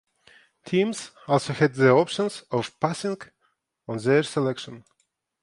[0.65, 3.17] Teams also had the option of passing
[3.87, 4.83] on their selection.